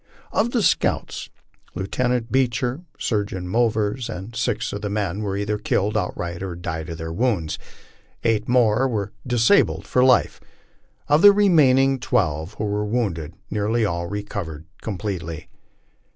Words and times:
Of 0.31 0.49
the 0.49 0.63
scouts, 0.63 1.29
Lieutenant 1.75 2.31
Beecher, 2.31 2.81
Surgeon 2.97 3.47
Movers, 3.47 4.09
and 4.09 4.35
six 4.35 4.73
of 4.73 4.81
the 4.81 4.89
men 4.89 5.21
were 5.21 5.37
either 5.37 5.59
killed 5.59 5.95
outright 5.95 6.41
or 6.41 6.55
died 6.55 6.89
of 6.89 6.97
their 6.97 7.13
wounds; 7.13 7.59
eight 8.23 8.49
more 8.49 8.87
were 8.87 9.11
disabled 9.27 9.85
for 9.85 10.03
life; 10.03 10.41
of 11.07 11.21
the 11.21 11.31
remaining 11.31 11.99
twelve 11.99 12.55
who 12.55 12.63
were 12.63 12.83
wounded, 12.83 13.35
nearly 13.51 13.85
all 13.85 14.07
recovered 14.07 14.65
completely. 14.81 15.49